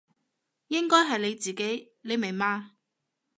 [0.69, 2.71] 應該係你自己，你明嘛？